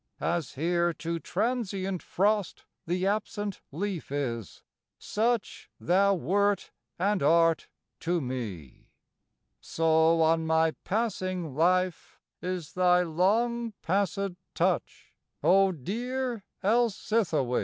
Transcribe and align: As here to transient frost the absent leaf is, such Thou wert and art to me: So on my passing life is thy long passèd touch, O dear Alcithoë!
As 0.19 0.53
here 0.55 0.93
to 0.95 1.19
transient 1.19 2.01
frost 2.01 2.63
the 2.87 3.05
absent 3.05 3.61
leaf 3.71 4.11
is, 4.11 4.63
such 4.97 5.69
Thou 5.79 6.15
wert 6.15 6.71
and 6.97 7.21
art 7.21 7.67
to 7.99 8.19
me: 8.19 8.87
So 9.59 10.23
on 10.23 10.47
my 10.47 10.71
passing 10.83 11.53
life 11.55 12.19
is 12.41 12.73
thy 12.73 13.03
long 13.03 13.73
passèd 13.83 14.37
touch, 14.55 15.13
O 15.43 15.71
dear 15.71 16.45
Alcithoë! 16.63 17.59